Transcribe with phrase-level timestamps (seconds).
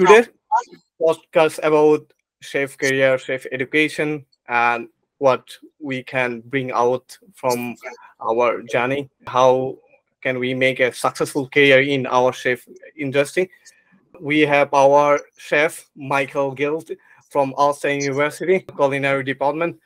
[0.00, 0.24] Today,
[0.98, 2.10] podcast about
[2.40, 4.88] chef career, chef education, and
[5.18, 5.44] what
[5.78, 7.76] we can bring out from
[8.18, 9.10] our journey.
[9.26, 9.76] How
[10.22, 12.66] can we make a successful career in our chef
[12.96, 13.50] industry?
[14.18, 16.90] We have our chef Michael Guild
[17.28, 19.78] from Ulster University Culinary Department.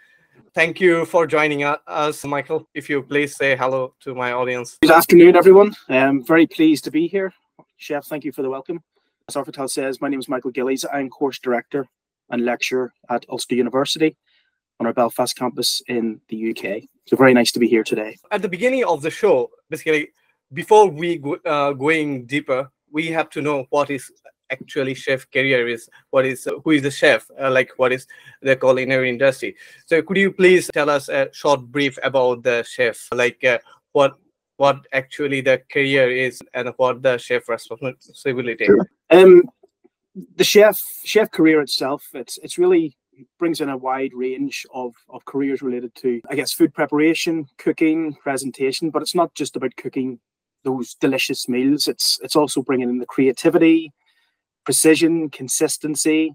[0.54, 2.68] Thank you for joining us, Michael.
[2.72, 4.78] If you please say hello to my audience.
[4.80, 5.74] Good afternoon, everyone.
[5.88, 7.32] I'm very pleased to be here.
[7.78, 8.80] Chef, thank you for the welcome.
[9.28, 10.84] As Arvital says, my name is Michael Gillies.
[10.92, 11.86] I'm course director
[12.28, 14.18] and lecturer at Ulster University
[14.78, 16.82] on our Belfast campus in the UK.
[17.06, 18.18] So very nice to be here today.
[18.30, 20.10] At the beginning of the show, basically,
[20.52, 24.12] before we go, uh, going deeper, we have to know what is
[24.50, 28.06] actually chef career is what is who is the chef uh, like what is
[28.42, 33.08] the culinary industry so could you please tell us a short brief about the chef
[33.12, 33.58] like uh,
[33.92, 34.18] what
[34.56, 38.68] what actually the career is and what the chef responsibility.
[39.10, 39.42] Um
[40.36, 42.96] the chef chef career itself it's it's really
[43.36, 48.14] brings in a wide range of, of careers related to i guess food preparation cooking
[48.22, 50.20] presentation but it's not just about cooking
[50.64, 51.86] those delicious meals.
[51.86, 53.92] It's it's also bringing in the creativity
[54.64, 56.34] precision consistency.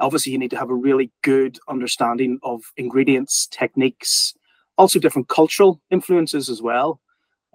[0.00, 4.34] Obviously you need to have a really good understanding of ingredients techniques
[4.76, 7.00] also different cultural influences as well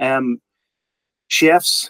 [0.04, 0.42] um,
[1.28, 1.90] chefs,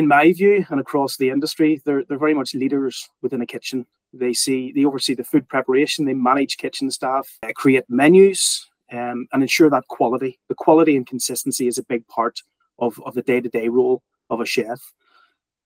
[0.00, 3.86] in my view, and across the industry, they're they're very much leaders within a kitchen.
[4.12, 9.42] They see they oversee the food preparation, they manage kitchen staff, create menus, um, and
[9.42, 10.38] ensure that quality.
[10.48, 12.40] The quality and consistency is a big part
[12.78, 14.80] of, of the day-to-day role of a chef.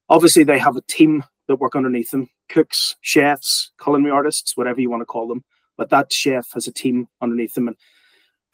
[0.09, 4.91] Obviously, they have a team that work underneath them, cooks, chefs, culinary artists, whatever you
[4.91, 5.43] want to call them.
[5.79, 7.77] But that chef has a team underneath them, and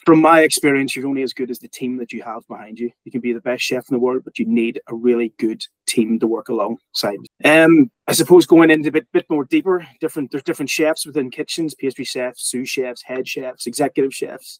[0.04, 2.90] from my experience, you're only as good as the team that you have behind you.
[3.04, 5.64] You can be the best chef in the world, but you need a really good
[5.86, 7.18] team to work alongside.
[7.44, 11.30] Um, I suppose going into a bit, bit more deeper, different there's different chefs within
[11.30, 14.58] kitchens, pastry chefs, sous chefs, head chefs, executive chefs,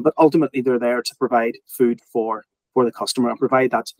[0.00, 3.92] but ultimately they're there to provide food for for the customer and provide that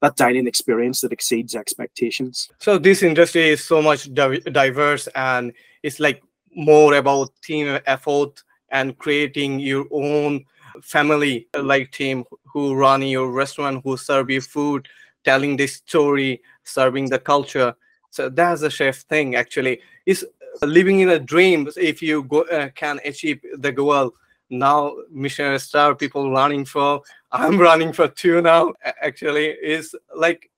[0.00, 2.48] that dining experience that exceeds expectations.
[2.60, 6.22] So this industry is so much diverse and it's like
[6.54, 10.44] more about team effort and creating your own
[10.82, 14.86] family like team who run your restaurant who serve you food
[15.24, 17.74] telling the story serving the culture.
[18.10, 19.80] So that's a chef thing actually.
[20.06, 20.26] Is
[20.62, 21.68] living in a dream.
[21.76, 24.12] If you go, uh, can achieve the goal
[24.50, 27.02] now Michelin star people running for
[27.32, 30.50] i'm running for two now actually is like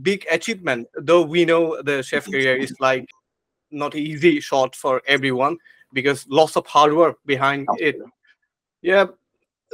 [0.00, 0.88] big achievement.
[0.94, 3.08] Though we know the chef career is like
[3.70, 5.58] not easy shot for everyone
[5.92, 7.96] because lots of hard work behind it.
[8.82, 9.06] Yeah.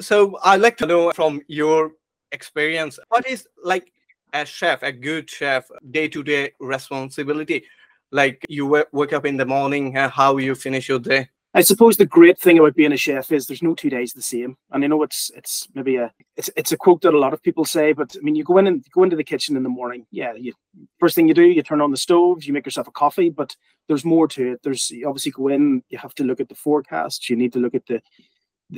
[0.00, 1.92] So I'd like to know from your
[2.32, 3.92] experience, what is like
[4.32, 7.64] a chef, a good chef, day-to-day responsibility?
[8.10, 11.28] Like you wake up in the morning, uh, how you finish your day?
[11.58, 14.22] I suppose the great thing about being a chef is there's no two days the
[14.22, 14.56] same.
[14.70, 17.42] And I know it's it's maybe a it's it's a quote that a lot of
[17.42, 19.68] people say, but I mean you go in and go into the kitchen in the
[19.68, 20.06] morning.
[20.12, 20.52] Yeah, you
[21.00, 23.56] first thing you do, you turn on the stove, you make yourself a coffee, but
[23.88, 24.60] there's more to it.
[24.62, 27.58] There's you obviously go in, you have to look at the forecast, you need to
[27.58, 28.00] look at the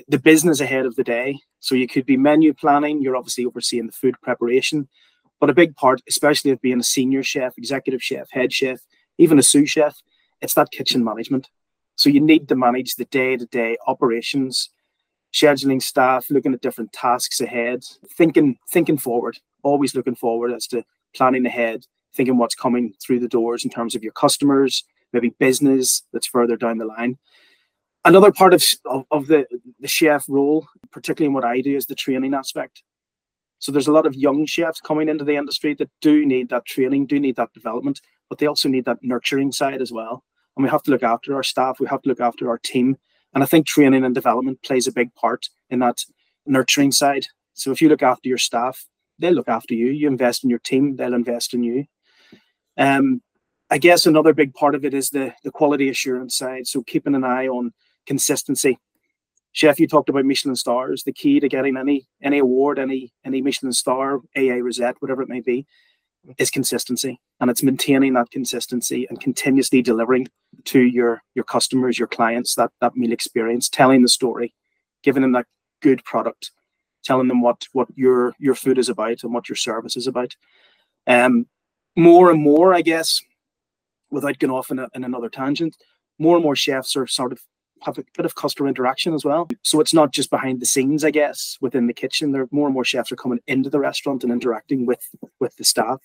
[0.08, 1.38] the business ahead of the day.
[1.58, 4.88] So you could be menu planning, you're obviously overseeing the food preparation.
[5.38, 8.80] But a big part, especially of being a senior chef, executive chef, head chef,
[9.18, 10.00] even a sous chef,
[10.40, 11.50] it's that kitchen management
[12.00, 14.70] so you need to manage the day to day operations,
[15.34, 17.84] scheduling staff, looking at different tasks ahead,
[18.16, 20.82] thinking thinking forward, always looking forward as to
[21.14, 21.84] planning ahead,
[22.14, 26.56] thinking what's coming through the doors in terms of your customers, maybe business that's further
[26.56, 27.18] down the line.
[28.06, 29.44] Another part of, of, of the,
[29.78, 32.82] the chef role, particularly in what I do, is the training aspect.
[33.58, 36.64] So there's a lot of young chefs coming into the industry that do need that
[36.64, 38.00] training, do need that development,
[38.30, 40.24] but they also need that nurturing side as well
[40.56, 42.96] and we have to look after our staff we have to look after our team.
[43.34, 46.04] And i think training and development plays a big part in that
[46.46, 47.26] nurturing side.
[47.54, 48.86] So if you look after your staff
[49.18, 49.88] they'll look after you.
[49.88, 51.84] You invest in your team they'll invest in you.
[52.76, 53.22] Um,
[53.70, 56.66] i guess another big part of it is the the quality assurance side.
[56.66, 57.72] So keeping an eye on
[58.06, 58.78] consistency.
[59.52, 63.42] Chef you talked about michelin stars the key to getting any any award any any
[63.42, 65.66] michelin star aa rosette whatever it may be
[66.38, 70.28] is consistency and it's maintaining that consistency and continuously delivering
[70.64, 74.54] to your your customers your clients that that meal experience telling the story
[75.02, 75.46] giving them that
[75.80, 76.50] good product
[77.04, 80.34] telling them what what your your food is about and what your service is about.
[81.06, 81.46] Um
[81.96, 83.20] more and more i guess
[84.10, 85.76] without going off in, a, in another tangent
[86.18, 87.40] more and more chefs are sort of
[87.82, 89.48] have a bit of customer interaction as well.
[89.62, 92.32] So it's not just behind the scenes, I guess, within the kitchen.
[92.32, 95.64] There more and more chefs are coming into the restaurant and interacting with with the
[95.64, 96.00] staff.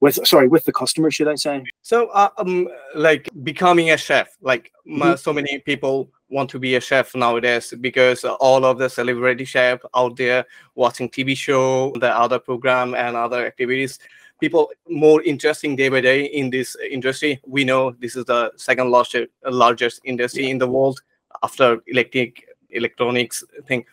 [0.00, 4.28] with sorry with the customer should i say so uh, um like becoming a chef
[4.40, 5.16] like mm-hmm.
[5.16, 9.80] so many people want to be a chef nowadays because all of the celebrity chef
[9.94, 10.44] out there
[10.74, 13.98] watching tv show the other program and other activities
[14.40, 17.40] people more interesting day by day in this industry.
[17.46, 20.50] We know this is the second largest largest industry yeah.
[20.50, 21.00] in the world
[21.42, 23.84] after electric electronics thing.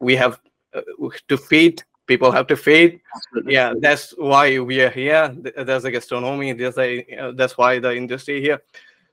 [0.00, 0.40] We have
[0.74, 0.82] uh,
[1.28, 3.00] to feed people have to feed.
[3.46, 5.34] Yeah that's why we are here.
[5.56, 8.62] There's a gastronomy there's a uh, that's why the industry here.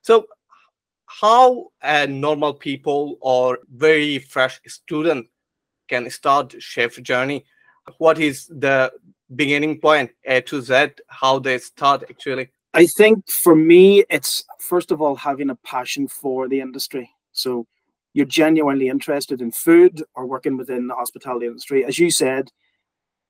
[0.01, 0.27] So
[1.05, 5.27] how a normal people or very fresh student
[5.87, 7.45] can start chef journey?
[7.97, 8.91] What is the
[9.35, 12.49] beginning point a to z how they start actually?
[12.73, 17.09] I think for me it's first of all having a passion for the industry.
[17.31, 17.67] So
[18.13, 21.85] you're genuinely interested in food or working within the hospitality industry.
[21.85, 22.49] As you said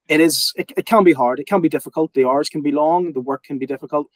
[0.07, 1.39] it is it, it can be hard.
[1.39, 2.13] It can be difficult.
[2.13, 3.13] The hours can be long.
[3.13, 4.07] The work can be difficult.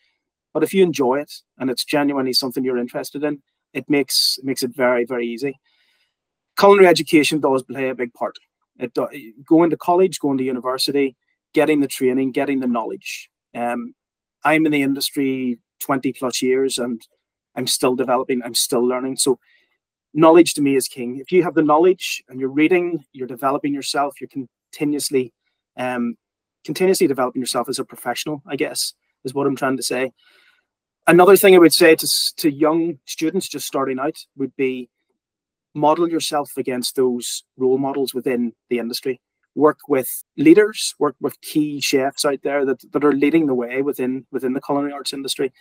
[0.54, 3.42] But if you enjoy it and it's genuinely something you're interested in
[3.74, 5.60] it makes makes it very very easy.
[6.58, 8.38] Culinary education does play a big part.
[8.80, 9.08] It do,
[9.46, 11.16] going to college going to university
[11.56, 13.96] getting the training getting the knowledge um,
[14.44, 17.02] i'm in the industry 20 plus years and
[17.56, 19.40] i'm still developing i'm still learning so
[20.14, 23.74] knowledge to me is king if you have the knowledge and you're reading you're developing
[23.74, 25.34] yourself you're continuously
[25.78, 26.16] um,
[26.66, 28.94] continuously developing yourself as a professional, I guess,
[29.24, 30.12] is what I'm trying to say.
[31.08, 34.90] Another thing I would say to, to young students just starting out would be
[35.76, 39.22] model yourself against those role models within the industry.
[39.56, 43.82] Work with leaders, work with key chefs out there that, that are leading the way
[43.82, 45.54] within within the culinary arts industry.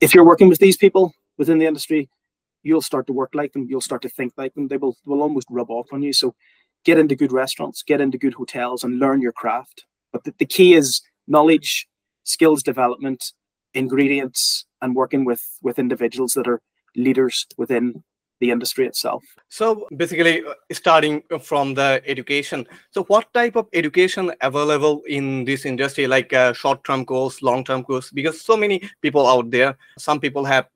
[0.00, 2.08] If you're working with these people within the industry,
[2.64, 4.68] you'll start to work like them, you'll start to think like them.
[4.68, 6.12] They will will almost rub off on you.
[6.12, 6.34] So
[6.84, 9.84] get into good restaurants, get into good hotels, and learn your craft.
[10.12, 11.86] But the, the key is knowledge,
[12.24, 13.32] skills development,
[13.74, 16.60] ingredients, and working with with individuals that are
[16.96, 18.02] leaders within
[18.40, 19.22] the industry itself.
[19.48, 22.66] So basically, uh, starting from the education.
[22.90, 28.10] So what type of education available in this industry, like a short-term course, long-term course?
[28.10, 30.66] Because so many people out there, some people have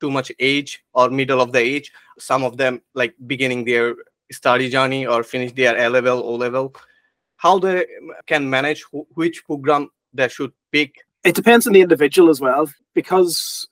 [0.00, 1.90] too much age or middle of the age.
[2.18, 3.96] Some of them like beginning their
[4.30, 6.74] study journey or finish their A level, O level,
[7.36, 7.86] how they
[8.26, 8.82] can manage
[9.14, 10.94] which program they should pick?
[11.24, 13.68] It depends on the individual as well, because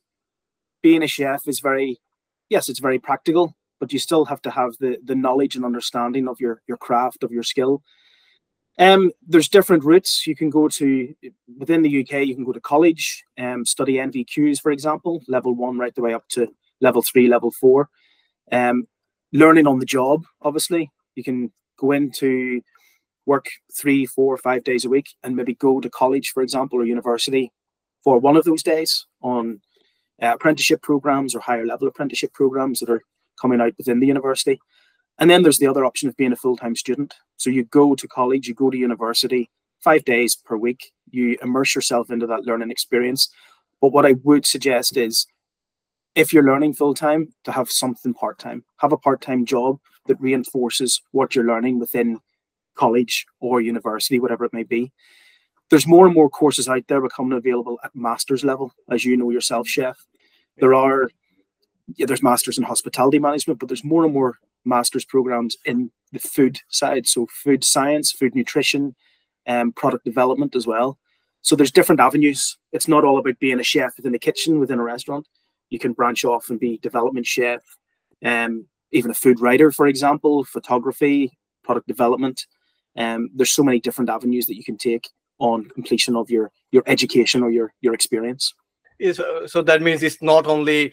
[0.82, 1.99] being a chef is very,
[2.55, 6.29] yes, it's very practical, but you still have to have the the knowledge and understanding
[6.29, 7.83] of your your craft of your skill.
[8.79, 9.03] Um,
[9.33, 10.87] there's different routes you can go to
[11.61, 12.12] within the UK.
[12.29, 16.15] You can go to college, um, study NVQs, for example, level one right the way
[16.15, 16.49] up to
[16.81, 17.89] level three, level four.
[18.51, 18.87] Um,
[19.33, 20.91] learning on the job, obviously.
[21.15, 22.61] You can go into
[23.27, 23.47] work
[23.81, 27.53] three, four, five days a week and maybe go to college, for example, or university
[28.05, 29.61] for one of those days on
[30.22, 33.02] uh, apprenticeship programs or higher level apprenticeship programs that are
[33.40, 34.61] coming out within the university.
[35.19, 37.14] And then there's the other option of being a full time student.
[37.37, 39.50] So you go to college, you go to university
[39.81, 43.28] five days per week, you immerse yourself into that learning experience.
[43.81, 45.26] But what I would suggest is
[46.14, 48.64] if you're learning full time, to have something part time.
[48.78, 52.20] Have a part time job that reinforces what you're learning within
[52.75, 54.93] college or university, whatever it may be.
[55.70, 59.31] There's more and more courses out there becoming available at master's level, as you know
[59.31, 59.96] yourself, chef.
[60.58, 61.11] There are
[61.96, 66.18] yeah, there's masters in hospitality management, but there's more and more masters programs in the
[66.18, 67.06] food side.
[67.06, 68.94] So food science, food nutrition,
[69.47, 70.99] and um, product development as well.
[71.42, 72.56] So there's different avenues.
[72.73, 75.26] It's not all about being a chef within a kitchen within a restaurant
[75.71, 77.61] you can branch off and be development chef,
[78.25, 82.47] um, even a food writer, for example, photography, product development.
[82.97, 86.83] Um, there's so many different avenues that you can take on completion of your your
[86.87, 88.55] education or your your experience.
[88.99, 90.93] Is uh, so that means it's not only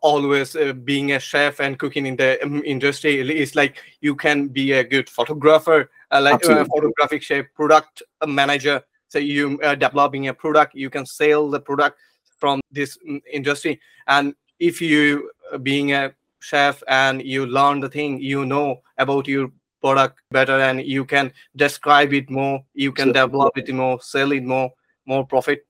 [0.00, 3.20] always uh, being a chef and cooking in the um, industry.
[3.20, 8.82] It's like you can be a good photographer, uh, like a photographic chef, product manager.
[9.08, 11.98] So you are uh, developing a product, you can sell the product
[12.38, 17.88] from this mm, industry and if you uh, being a chef and you learn the
[17.88, 19.50] thing you know about your
[19.82, 23.26] product better and you can describe it more you can sure.
[23.26, 24.70] develop it more sell it more
[25.06, 25.66] more profit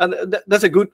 [0.00, 0.90] and th that's a good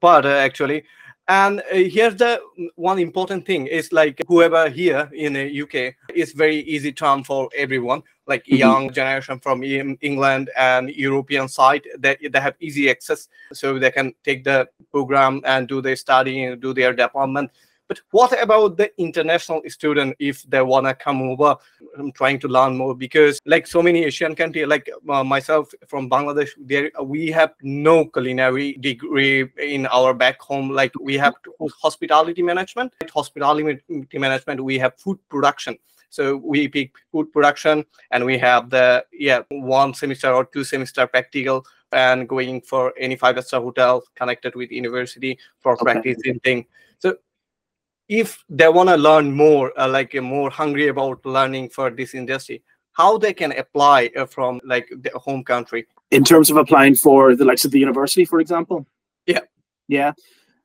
[0.00, 0.84] part uh, actually
[1.28, 2.40] and uh, here's the
[2.76, 7.48] one important thing is like whoever here in the UK is very easy term for
[7.56, 8.56] everyone, like mm-hmm.
[8.56, 13.90] young generation from England and European side that they, they have easy access, so they
[13.90, 17.50] can take the program and do their study and do their development.
[17.94, 21.56] But what about the international student if they wanna come over,
[21.98, 22.94] I'm trying to learn more?
[22.94, 28.06] Because like so many Asian countries, like uh, myself from Bangladesh, there we have no
[28.06, 30.70] culinary degree in our back home.
[30.70, 31.34] Like we have
[31.82, 34.64] hospitality management, hospitality management.
[34.64, 35.78] We have food production.
[36.10, 41.06] So we pick food production, and we have the yeah one semester or two semester
[41.06, 45.84] practical and going for any five star hotel connected with university for Okay.
[45.84, 46.66] practicing thing.
[46.98, 47.16] So
[48.08, 52.14] if they want to learn more, uh, like uh, more hungry about learning for this
[52.14, 55.86] industry, how they can apply uh, from like the home country?
[56.14, 58.86] in terms of applying for the likes of the university, for example.
[59.26, 59.40] Yeah.
[59.88, 60.12] Yeah.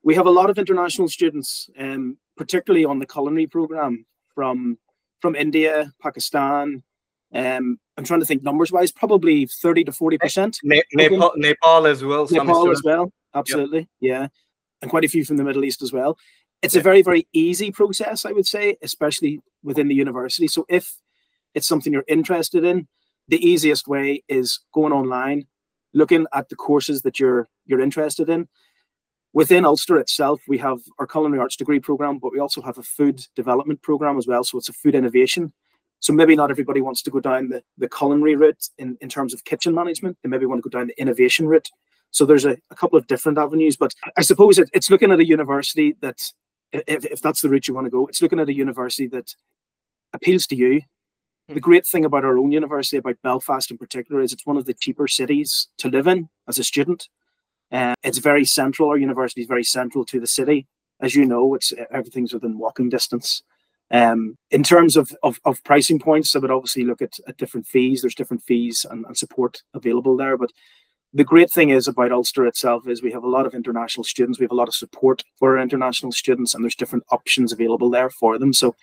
[0.03, 4.05] We have a lot of international students, um, particularly on the culinary program
[4.35, 4.77] from
[5.21, 6.83] from India, Pakistan.
[7.33, 10.59] Um, I'm trying to think numbers wise, probably 30 to 40 percent.
[10.63, 12.27] Ne- Nepal, Nepal as well.
[12.29, 13.11] Nepal as well.
[13.35, 13.89] Absolutely.
[13.99, 14.27] Yeah.
[14.81, 16.17] And quite a few from the Middle East as well.
[16.61, 20.47] It's a very, very easy process, I would say, especially within the university.
[20.47, 20.93] So if
[21.55, 22.87] it's something you're interested in,
[23.29, 25.47] the easiest way is going online,
[25.93, 28.47] looking at the courses that you're you're interested in.
[29.31, 32.83] Within Ulster itself, we have our culinary arts degree program, but we also have a
[32.83, 34.43] food development program as well.
[34.43, 35.53] So it's a food innovation.
[35.99, 39.33] So maybe not everybody wants to go down the, the culinary route in, in terms
[39.33, 40.17] of kitchen management.
[40.23, 41.69] They maybe want to go down the innovation route.
[42.11, 45.19] So there's a, a couple of different avenues, but I suppose it, it's looking at
[45.19, 46.31] a university that,
[46.71, 49.33] if, if that's the route you want to go, it's looking at a university that
[50.13, 50.81] appeals to you.
[51.47, 54.65] The great thing about our own university, about Belfast in particular, is it's one of
[54.65, 57.09] the cheaper cities to live in as a student.
[57.71, 58.89] Uh, it's very central.
[58.89, 60.67] Our university is very central to the city.
[61.01, 63.41] As you know, it's everything's within walking distance.
[63.91, 67.65] Um, in terms of, of, of pricing points, I would obviously look at, at different
[67.65, 68.01] fees.
[68.01, 70.37] There's different fees and, and support available there.
[70.37, 70.51] But
[71.13, 74.39] the great thing is about Ulster itself is we have a lot of international students.
[74.39, 77.89] We have a lot of support for our international students, and there's different options available
[77.89, 78.53] there for them.
[78.53, 78.75] So,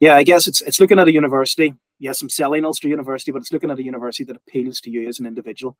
[0.00, 1.74] yeah, I guess it's it's looking at a university.
[1.98, 5.08] Yes, I'm selling Ulster University, but it's looking at a university that appeals to you
[5.08, 5.76] as an individual.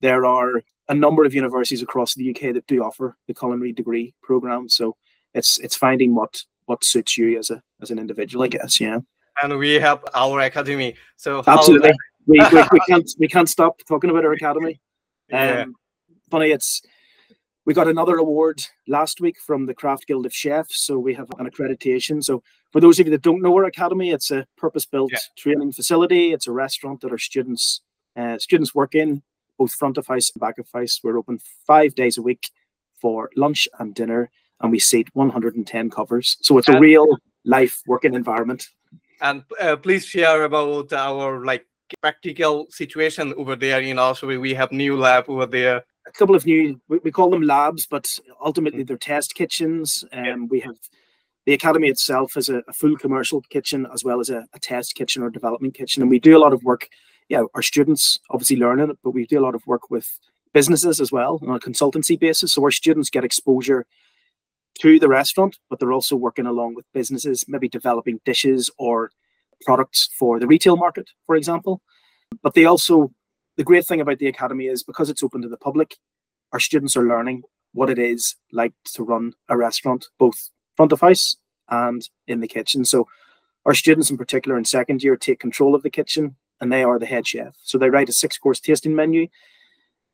[0.00, 4.14] There are a number of universities across the UK that do offer the culinary degree
[4.22, 4.68] program.
[4.68, 4.96] So
[5.32, 8.80] it's it's finding what what suits you as a as an individual, I guess.
[8.80, 8.98] Yeah,
[9.42, 10.94] And we have our academy.
[11.16, 11.92] So how absolutely.
[12.26, 14.80] We, we, we can't we can't stop talking about our academy.
[15.28, 15.62] Yeah.
[15.62, 15.74] Um,
[16.30, 16.82] funny, it's
[17.66, 21.30] we got another award last week from the Craft Guild of Chefs, so we have
[21.38, 22.22] an accreditation.
[22.22, 25.18] So for those of you that don't know our academy, it's a purpose-built Yeah.
[25.38, 26.32] training facility.
[26.34, 27.80] It's a restaurant that our students
[28.16, 29.22] uh, students work in,
[29.58, 31.00] both front of house and back of house.
[31.02, 32.48] We're open five days a week
[33.00, 36.36] for lunch and dinner, and we seat 110 covers.
[36.40, 38.68] So it's a real life working environment.
[39.20, 41.66] and uh, please share about our like
[42.00, 44.40] practical situation over there in Oswego.
[44.40, 45.84] We have new lab over there.
[46.06, 48.06] a couple of new we, we call them labs but
[48.44, 50.36] ultimately they're test kitchens um, Yeah.
[50.50, 50.76] we have
[51.46, 54.94] the academy itself is a, a full commercial kitchen as well as a, a test
[54.94, 56.88] kitchen or development kitchen and we do a lot of work
[57.30, 60.06] yeah our students obviously learning it but we do a lot of work with
[60.52, 63.86] businesses as well on a consultancy basis so our students get exposure
[64.78, 69.10] to the restaurant but they're also working along with businesses maybe developing dishes or
[69.64, 71.80] products for the retail market for example
[72.42, 73.10] but they also
[73.56, 75.96] the great thing about the academy is because it's open to the public,
[76.52, 77.42] our students are learning
[77.72, 81.36] what it is like to run a restaurant, both front of house
[81.68, 82.84] and in the kitchen.
[82.84, 83.06] So
[83.64, 86.98] our students in particular in second year take control of the kitchen and they are
[86.98, 87.54] the head chef.
[87.62, 89.28] So they write a six course tasting menu,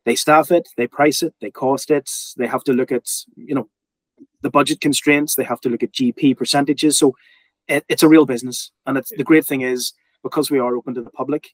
[0.05, 3.55] they staff it, they price it, they cost it, they have to look at, you
[3.55, 3.69] know,
[4.43, 6.99] the budget constraints, they have to look at GP percentages.
[6.99, 7.15] So
[7.71, 8.73] it, it's a real business.
[8.87, 11.49] And it's the great thing is because we are open to the public,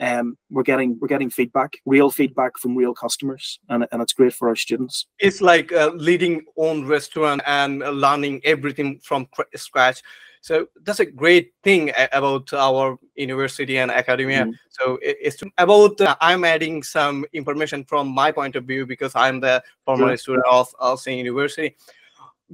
[0.00, 4.34] um, we're getting we're getting feedback, real feedback from real customers, and, and it's great
[4.34, 5.06] for our students.
[5.20, 10.02] It's like uh, leading own restaurant and learning everything from cr- scratch.
[10.40, 14.46] So that's a great thing about our university and academia.
[14.46, 14.54] Mhm.
[14.70, 19.38] So it's about uh, I'm adding some information from my point of view because I'm
[19.38, 20.16] the former Sure.
[20.16, 21.76] student of Ulster University.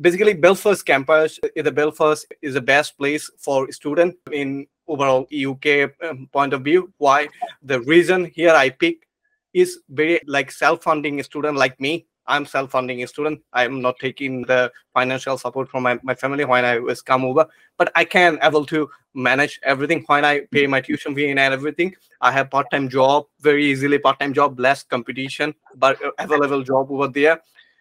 [0.00, 5.90] Basically, Belfast campus, uh, the Belfast is the best place for student in overall UK
[6.02, 6.93] um, point of view.
[6.99, 7.28] Why?
[7.62, 9.09] The reason here I pick
[9.55, 12.07] is very like self-funding student like me.
[12.28, 13.40] I'm self-funding student.
[13.52, 17.47] I'm not taking the financial support from my, my family when I was come over,
[17.76, 21.97] but I can able to manage everything when I pay my tuition fee and everything.
[22.21, 27.09] I have part-time job, very easily part-time job, less competition, but uh, available job over
[27.09, 27.40] there.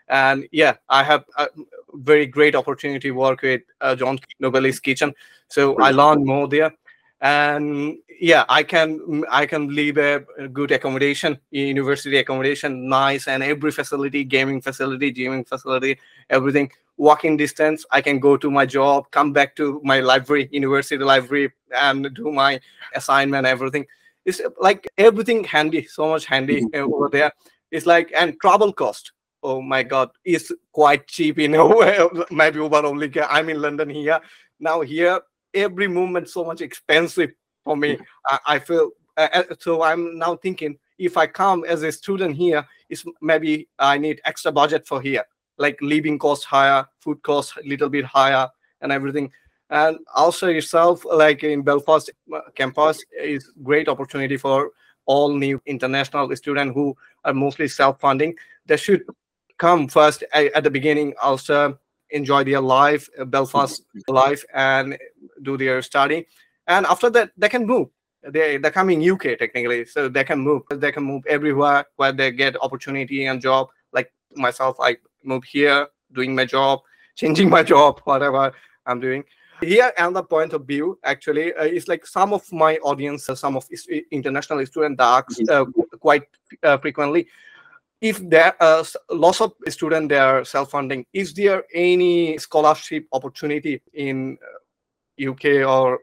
[0.09, 1.47] And yeah, I have a
[1.93, 5.13] very great opportunity to work with uh, John Nobel's kitchen.
[5.49, 6.73] So I learn more there
[7.21, 10.23] and yeah i can i can leave a,
[10.53, 15.97] good accommodation university accommodation nice and every facility gaming facility gaming facility
[16.29, 17.85] everything walking distance.
[17.91, 22.31] I can go to my job, come back to my library, university library, and do
[22.31, 22.59] my
[22.95, 23.85] assignment, everything.
[24.25, 26.93] It's like everything handy, so much handy Mm-hmm.
[26.93, 27.31] over there.
[27.71, 29.13] It's like and travel cost.
[29.43, 31.99] Oh my God, it's quite cheap in a way.
[32.31, 33.09] Maybe Uber only.
[33.09, 34.19] ca- I'm in London here
[34.59, 34.81] now.
[34.81, 35.21] Here,
[35.53, 37.31] every movement so much expensive
[37.63, 37.97] for me.
[38.25, 39.83] I, I feel uh, uh, so.
[39.83, 44.51] I'm now thinking if I come as a student here, it's maybe I need extra
[44.51, 45.23] budget for here
[45.57, 48.47] like living cost higher, food cost a little bit higher,
[48.81, 49.31] and everything.
[49.69, 52.09] And also yourself, like in Belfast
[52.55, 54.71] campus, is great opportunity for
[55.05, 58.35] all new international students who are mostly self-funding.
[58.65, 59.03] They should
[59.57, 61.77] come first at the beginning, also
[62.11, 64.97] enjoy their life, uh, Belfast life, and
[65.43, 66.25] do their study.
[66.67, 67.89] And after that, they can move.
[68.23, 70.63] They they're coming UK technically, so they can move.
[70.69, 73.67] They can move everywhere where they get opportunity and job.
[73.93, 76.81] Like myself, I move here, doing my job,
[77.15, 78.51] changing my job, whatever
[78.85, 79.23] I'm doing.
[79.61, 83.57] Here, another point of view actually uh, is like some of my audience, uh, some
[83.57, 83.67] of
[84.11, 85.65] international students ask uh,
[85.99, 86.23] quite
[86.61, 87.27] uh, frequently
[88.01, 91.05] if there are lots of students they are self-funding.
[91.13, 95.99] Is there any scholarship opportunity in uh, UK or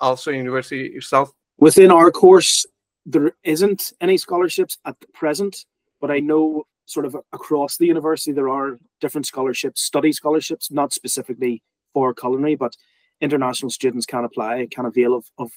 [0.00, 1.32] Ulster university itself?
[1.58, 2.66] Within our course,
[3.04, 5.64] there isn't any scholarships at present,
[6.00, 10.92] but I know sort of across the university there are different scholarships, study scholarships, not
[10.92, 11.62] specifically
[11.92, 12.76] for culinary, but
[13.20, 15.50] international students can apply, can avail of, of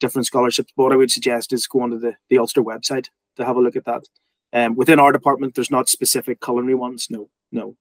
[0.00, 0.72] different scholarships.
[0.76, 3.60] But what I would suggest is go onto the, the Ulster website to have a
[3.60, 4.04] look at that.
[4.52, 7.08] Um, within our department, there's not specific culinary ones.
[7.10, 7.76] No, no.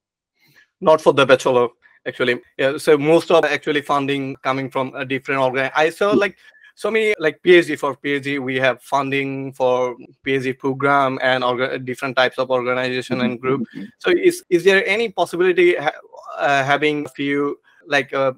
[0.81, 1.67] not for the bachelor
[2.07, 2.41] actually.
[2.57, 5.69] Yeah so most of actually funding coming from a different organ.
[5.75, 6.37] I saw like
[6.75, 12.15] so many like phd for phd we have funding for phd program and orga- different
[12.15, 13.67] types of organization and group.
[13.99, 15.99] so is is there any possibility ha-
[16.37, 18.33] uh, having a few like uh,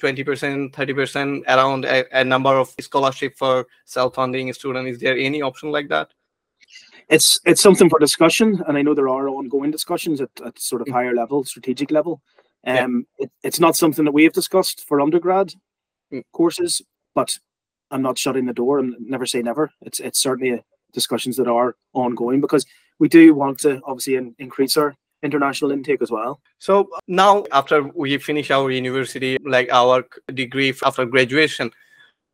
[0.00, 4.88] 20% 30% around a, a number of scholarship for self-funding student?
[4.88, 6.08] Is there any option like that
[7.10, 10.80] it's it's something for discussion, and I know there are ongoing discussions at, at sort
[10.82, 10.92] of Mm.
[10.92, 12.22] higher level, strategic level.
[12.64, 12.84] Yeah.
[12.84, 15.52] Um, it, it's not something that we have discussed for undergrad
[16.12, 16.22] Mm.
[16.32, 16.82] courses,
[17.14, 17.38] but
[17.90, 19.70] I'm not shutting the door and never say never.
[19.82, 22.66] It's it's certainly a, discussions that are ongoing because
[22.98, 26.40] we do want to obviously in, increase our international intake as well.
[26.58, 31.70] So now, after we finish our university, like our degree after graduation,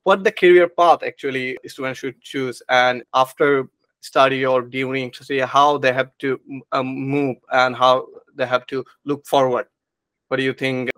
[0.05, 3.69] what the career path actually students should choose, and after
[4.07, 6.41] study or during see how they have to
[6.73, 9.67] um, move and how they have to look forward.
[10.29, 10.91] What do you think?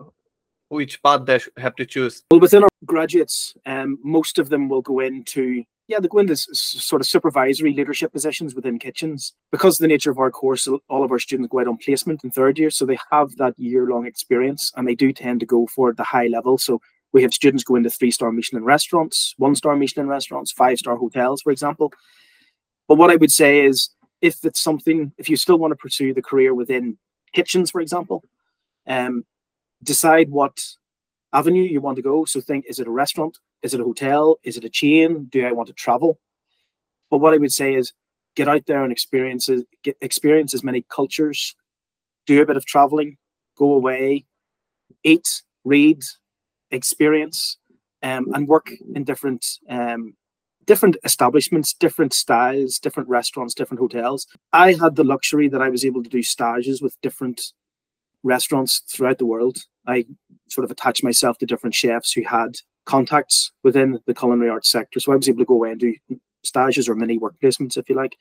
[0.69, 2.23] Which path they have to choose?
[2.29, 6.37] Well, within our graduates, um, most of them will go into yeah, they go into
[6.37, 10.67] sort of supervisory leadership positions within kitchens because of the nature of our course.
[10.87, 13.55] All of our students go out on placement in third year, so they have that
[13.57, 16.59] year-long experience, and they do tend to go for the high level.
[16.59, 16.79] So
[17.11, 21.91] we have students go into three-star Michelin restaurants, one-star Michelin restaurants, five-star hotels, for example.
[22.89, 26.13] But what I would say is, if it's something, if you still want to pursue
[26.13, 26.97] the career within
[27.33, 28.23] kitchens, for example,
[28.87, 29.23] um,
[29.83, 30.57] decide what
[31.31, 32.25] avenue you want to go.
[32.25, 33.37] So think, is it a restaurant?
[33.61, 34.39] Is it a hotel?
[34.43, 35.25] Is it a chain?
[35.25, 36.19] Do I want to travel?
[37.11, 37.93] But what I would say is
[38.35, 39.47] get out there and experience
[39.83, 41.55] get experience as many cultures,
[42.25, 43.17] do a bit of traveling,
[43.55, 44.25] go away,
[45.03, 46.01] eat, read,
[46.71, 47.57] experience,
[48.01, 50.15] um, and work in different um,
[50.69, 54.27] different establishments, different styles, different restaurants, different hotels.
[54.53, 57.41] I had the luxury that I was able to do stages with different
[58.21, 59.57] restaurants throughout the world.
[59.87, 60.05] I
[60.47, 64.99] sort of attached myself to different chefs who had contacts within the culinary arts sector.
[64.99, 65.95] So I was able to go away and do
[66.43, 68.15] stages or mini work placements, if you like.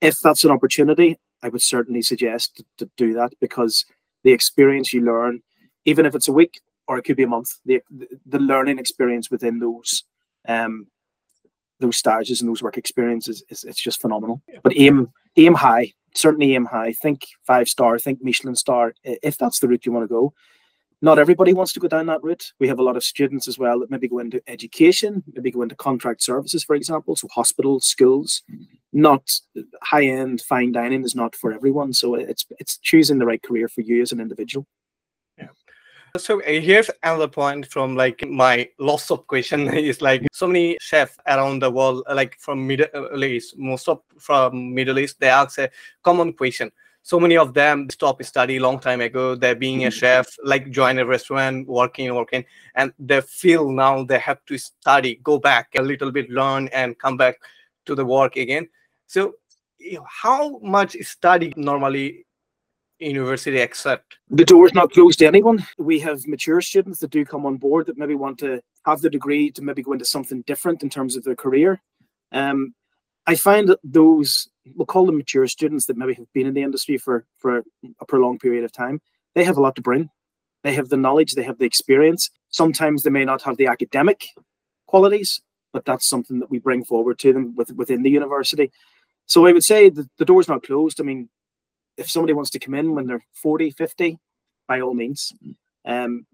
[0.00, 3.84] If that's an opportunity, I would certainly suggest to, to do that because
[4.24, 5.42] the experience you learn,
[5.84, 7.80] even if it's a week or it could be a month, the
[8.26, 10.02] the learning experience within those
[10.48, 10.88] um
[11.80, 14.42] those stages and those work experiences is it's just phenomenal.
[14.62, 16.92] But aim aim high, certainly aim high.
[16.92, 20.32] Think five star, think Michelin star, if that's the route you want to go
[21.00, 22.52] not everybody wants to go down that route.
[22.58, 25.62] We have a lot of students as well that maybe go into education, maybe go
[25.62, 28.42] into contract services, for example, so hospitals, schools.
[28.92, 29.30] Not
[29.82, 31.92] high end fine dining is not for everyone.
[31.92, 34.66] So it's it's choosing the right career for you as an individual.
[36.18, 40.76] So uh, here's another point from like my lots of question is like so many
[40.80, 45.28] chefs around the world, uh, like from Middle East, most of from Middle East, they
[45.28, 45.70] ask a
[46.02, 46.70] common question.
[47.02, 49.34] So many of them stop study long time ago.
[49.34, 54.18] They're being a chef, like join a restaurant, working, working, and they feel now they
[54.18, 57.36] have to study, go back a little bit, learn, and come back
[57.86, 58.68] to the work again.
[59.06, 59.36] So,
[59.78, 62.26] you know, how much study normally
[62.98, 64.18] university accept?
[64.30, 65.64] The door's not closed to anyone.
[65.78, 69.10] We have mature students that do come on board that maybe want to have the
[69.10, 71.80] degree to maybe go into something different in terms of their career.
[72.32, 72.74] Um,
[73.26, 76.62] I find that those we'll call them mature students that maybe have been in the
[76.62, 77.62] industry for for
[78.00, 79.00] a prolonged period of time.
[79.34, 80.10] They have a lot to bring.
[80.62, 81.34] They have the knowledge.
[81.34, 82.30] They have the experience.
[82.50, 84.26] Sometimes they may not have the academic
[84.86, 85.40] qualities,
[85.72, 88.72] but that's something that we bring forward to them with, within the university.
[89.26, 91.00] So I would say the door's not closed.
[91.00, 91.28] I mean,
[91.98, 94.18] if somebody wants to come in when they're 40, 50,
[94.66, 95.32] by all means.
[95.84, 96.26] Um,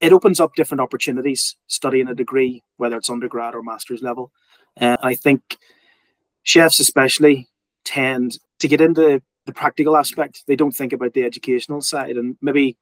[0.00, 4.32] it opens up different opportunities studying a degree, whether it's undergrad or master's level.
[4.80, 5.58] Uh, I think
[6.42, 7.48] chefs, especially,
[7.84, 10.42] tend to get into the practical aspect.
[10.46, 12.16] They don't think about the educational side.
[12.16, 12.76] And maybe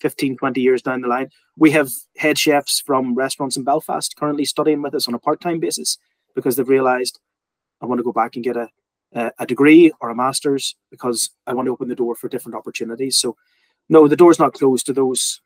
[0.00, 4.44] 15, 20 years down the line, we have head chefs from restaurants in Belfast currently
[4.44, 5.98] studying with us on a part time basis
[6.34, 7.20] because they've realized
[7.80, 8.68] I want to go back and get a,
[9.14, 13.20] a degree or a master's because I want to open the door for different opportunities.
[13.20, 13.36] So,
[13.88, 15.40] no, the door's not closed to those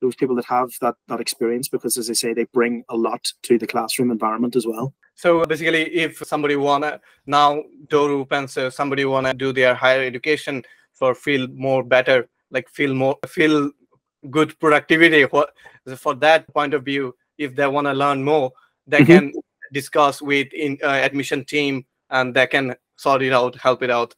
[0.00, 3.22] those people that have that that experience because, as I say, they bring a lot
[3.44, 4.94] to the classroom environment as well.
[5.14, 10.62] So basically, if somebody wanna now door opens, so somebody wanna do their higher education
[10.92, 13.70] for feel more better, like feel more feel
[14.30, 15.22] good productivity.
[15.22, 15.50] What
[15.96, 18.52] for that point of view, if they wanna learn more,
[18.86, 19.18] they mm -hmm.
[19.18, 19.32] can
[19.72, 24.14] discuss with in uh, admission team and they can sort it out, help it out.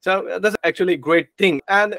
[0.00, 1.60] So uh, that's actually a great thing.
[1.68, 1.96] And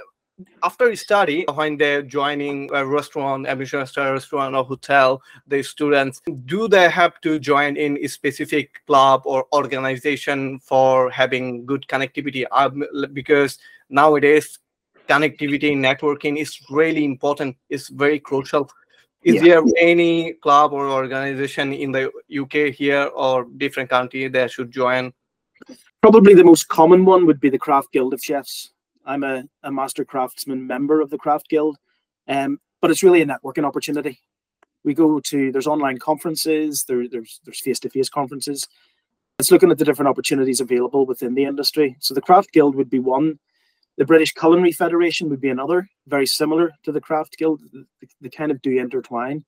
[0.64, 3.48] after study, when they're joining a restaurant,
[3.88, 9.22] star restaurant or hotel, the students, do they have to join in a specific club
[9.26, 12.46] or organization for having good connectivity?
[12.52, 14.60] Um, because nowadays,
[15.08, 17.56] connectivity, networking is really important.
[17.70, 18.70] It's very crucial.
[19.24, 19.42] Is yeah.
[19.42, 25.14] there any club or organization in the UK here or different country that should join
[26.02, 28.72] Probably the most common one would be the Craft Guild of Chefs.
[29.06, 31.78] I'm a, a master craftsman member of the Craft Guild,
[32.28, 34.20] um, but it's really a networking opportunity.
[34.84, 38.68] We go to there's online conferences, there, there's there's face-to-face conferences.
[39.38, 41.96] It's looking at the different opportunities available within the industry.
[42.00, 43.38] So the Craft Guild would be one.
[43.98, 47.62] The British Culinary Federation would be another, very similar to the Craft Guild.
[48.22, 49.46] They kind of do intertwine.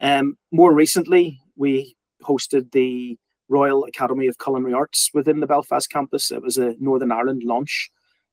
[0.00, 3.16] Um, more recently, we hosted the
[3.48, 6.30] Royal Academy of Culinary Arts within the Belfast campus.
[6.30, 7.90] It was a Northern Ireland launch.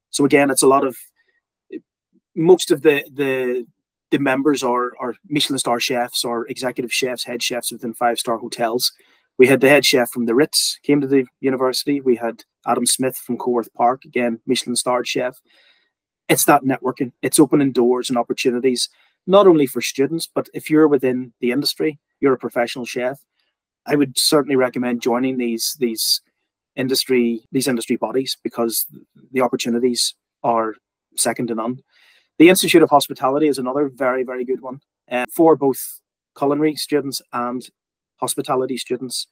[0.10, 0.98] So again, it's a lot of
[2.36, 3.66] most of the the
[4.12, 8.38] the members are are Michelin star chefs or executive chefs, head chefs within five star
[8.38, 8.92] hotels.
[9.38, 12.02] We had the head chef from the Ritz came to the university.
[12.02, 15.40] We had Adam Smith from Coworth Park, again Michelin starred chef.
[16.30, 17.12] It's that networking.
[17.22, 18.88] It's opening doors and opportunities,
[19.28, 23.20] not only for students, but if you're within the industry, you're a professional chef
[23.86, 26.22] I would certainly recommend joining these these
[26.76, 28.86] industry these industry bodies because
[29.32, 30.76] the opportunities are
[31.16, 31.80] second to none.
[32.40, 36.02] The Institute of Hospitality is another very very good one uh, for both
[36.38, 37.68] culinary students and
[38.18, 39.28] hospitality students.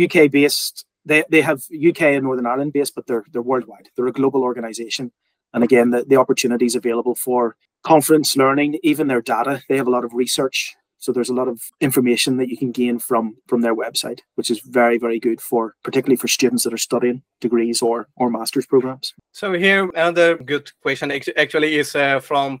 [0.00, 3.88] UK based, they, they have UK and Northern Ireland based, but they're they're worldwide.
[3.96, 5.10] They're a global organization,
[5.52, 9.62] and again, the, the opportunities available for conference learning, even their data.
[9.68, 12.70] They have a lot of research so there's a lot of information that you can
[12.70, 16.74] gain from from their website, which is very very good for particularly for students that
[16.74, 19.14] are studying degrees or or master's programs.
[19.32, 22.60] So here another good question actually is uh, from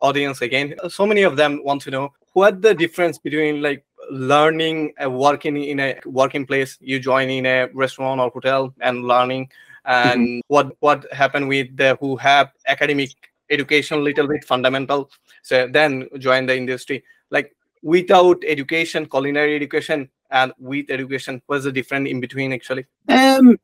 [0.00, 0.74] audience again.
[0.88, 5.56] So many of them want to know what the difference between like learning uh, working
[5.56, 9.48] in a working place you join in a restaurant or hotel and learning
[9.84, 10.40] and mm-hmm.
[10.48, 13.10] what what happened with the who have academic
[13.50, 15.10] education a little bit fundamental
[15.42, 21.42] so then join the industry like without education, culinary education, and with education?
[21.46, 22.86] What's the difference in between actually?
[23.08, 23.58] Um,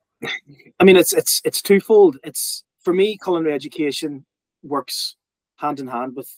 [0.80, 2.18] I mean, it's it's it's twofold.
[2.24, 4.24] It's for me, culinary education
[4.62, 5.16] works
[5.56, 6.32] hand in hand with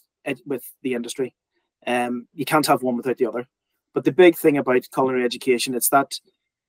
[0.47, 1.35] with the industry.
[1.87, 3.47] Um, you can't have one without the other.
[3.95, 6.15] But the big thing about culinary education, it's that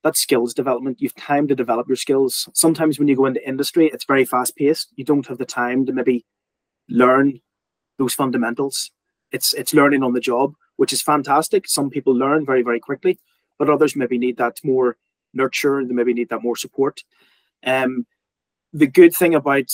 [0.02, 1.00] that skills development.
[1.00, 2.48] You've time to develop your skills.
[2.54, 4.92] Sometimes when you go into industry, it's very fast paced.
[4.96, 6.24] You don't have the time to maybe
[6.88, 7.40] learn
[7.98, 8.90] those fundamentals.
[9.32, 11.68] It's it's learning on the job which is fantastic.
[11.68, 13.18] Some people learn very, very quickly,
[13.58, 14.96] but others maybe need that more
[15.34, 15.84] nurture.
[15.84, 17.04] They maybe need that more support.
[17.66, 18.06] Um,
[18.72, 19.70] the good thing about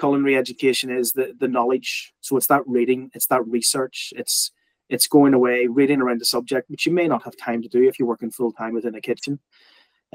[0.00, 2.12] culinary education is the the knowledge.
[2.22, 4.50] So it's that reading, it's that research, it's
[4.88, 7.86] it's going away reading around the subject, which you may not have time to do
[7.86, 9.38] if you're working full time within a kitchen.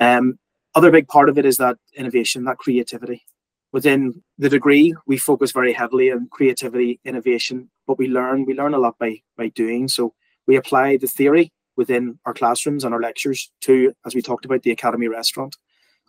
[0.01, 0.39] Um,
[0.75, 3.23] other big part of it is that innovation, that creativity
[3.71, 8.73] within the degree we focus very heavily on creativity innovation but we learn we learn
[8.73, 10.13] a lot by by doing so
[10.47, 14.63] we apply the theory within our classrooms and our lectures to, as we talked about,
[14.63, 15.56] the academy restaurant.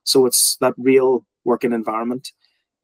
[0.05, 2.33] So it's that real working environment.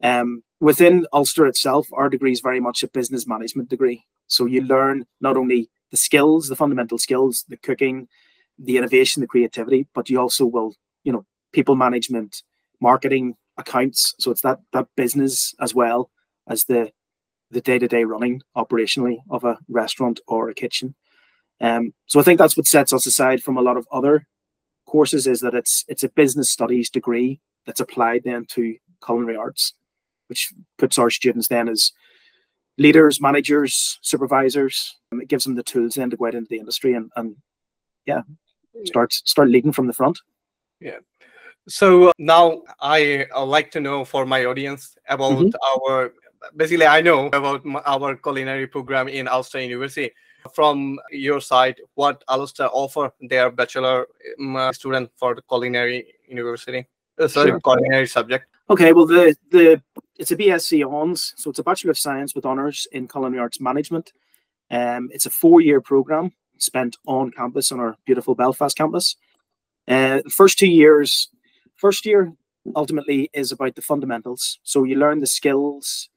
[0.03, 4.05] Um, within Ulster itself, our degree is very much a business management degree.
[4.29, 8.09] So you learn not only the skills, the fundamental skills, the cooking,
[8.59, 12.43] the innovation, the creativity, but you also will, you know, people management,
[12.81, 14.15] marketing, accounts.
[14.19, 16.11] So it's that that business as well
[16.49, 16.93] as the
[17.51, 20.95] the day-to-day running operationally of a restaurant or a kitchen.
[21.61, 24.27] Um, so I think that's what sets us aside from a lot of other
[24.87, 29.75] courses is that it's it's a business studies degree that's applied then to culinary arts,
[30.29, 31.93] which puts our students then as
[32.79, 34.97] leaders, managers, supervisors.
[35.13, 37.37] It gives them the tools then to go out into the industry and, and
[38.07, 38.23] yeah,
[38.85, 40.19] start start leading from the front.
[40.81, 40.99] Yeah.
[41.69, 45.83] So uh, now I like to know for my audience about mm-hmm.
[45.83, 46.15] our
[46.57, 50.11] basically I know about our culinary program in Ulster University.
[50.55, 54.07] From your side, what Ulster offer their bachelor
[54.39, 56.87] um, student for the culinary university?
[57.19, 57.61] Uh, sorry, sure.
[57.61, 58.47] culinary subject.
[58.69, 59.83] Okay, well the the
[60.17, 63.61] it's a BSc Hons, so it's a Bachelor of Science with honours in Culinary Arts
[63.61, 64.13] Management.
[64.71, 69.17] Um, it's a four-year program spent on campus on our beautiful Belfast campus.
[69.89, 71.31] Uh, first two years,
[71.77, 72.33] first year
[72.77, 74.61] ultimately is about the fundamentals.
[74.63, 76.09] So you learn the skills,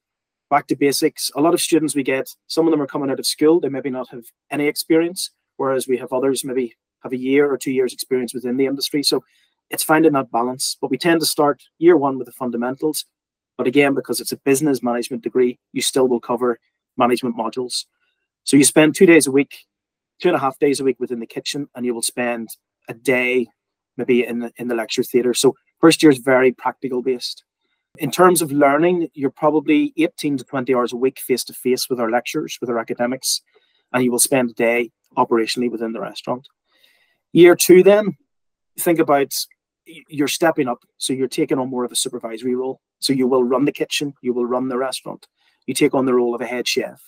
[0.54, 1.32] back to basics.
[1.36, 3.70] A lot of students we get, some of them are coming out of school, they
[3.70, 7.72] maybe not have any experience, whereas we have others maybe have a year or two
[7.72, 9.02] years experience within the industry.
[9.02, 9.24] So
[9.72, 10.78] it's finding that balance.
[10.80, 13.06] But we tend to start year one with the fundamentals.
[13.58, 16.60] But again, because it's a business management degree, you still will cover
[16.98, 17.86] management modules.
[18.44, 19.54] So you spend two days a week,
[20.22, 22.50] two and a half days a week within the kitchen, and you will spend
[22.88, 23.48] a day
[23.98, 25.34] maybe in the in the lecture theatre.
[25.34, 27.44] So first year is very practical based.
[28.00, 31.90] In terms of learning, you're probably 18 to 20 hours a week face to face
[31.90, 33.42] with our lecturers, with our academics,
[33.94, 36.48] and you will spend a day operationally within the restaurant.
[37.34, 38.18] Year two, then,
[38.80, 39.34] think about
[39.86, 40.80] you're stepping up.
[40.98, 42.82] So you're taking on more of a supervisory role.
[43.00, 45.28] So you will run the kitchen, you will run the restaurant,
[45.68, 47.02] you take on the role of a head chef.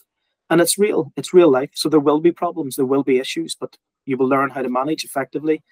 [0.49, 1.71] And it's real, it's real life.
[1.73, 4.69] So there will be problems, there will be issues, but you will learn how to
[4.69, 5.63] manage effectively,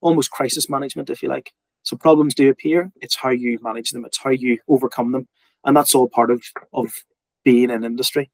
[0.00, 1.52] almost crisis management, if you like.
[1.86, 2.90] So problems do appear.
[3.00, 5.28] It's how you manage them, it's how you overcome them.
[5.64, 6.92] And that's all part of, of
[7.44, 8.28] being in industry.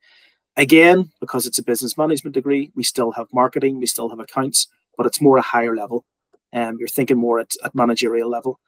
[0.57, 4.69] Again, because it's a business management degree, we still have marketing, we still have accounts,
[4.97, 6.07] but it's more a higher level.
[6.55, 8.59] And um, you're thinking more at, at managerial level.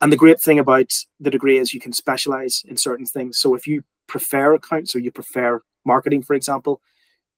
[0.00, 3.38] And the great thing about the degree is you can specialize in certain things.
[3.38, 6.80] So if you prefer accounts or you prefer marketing, for example,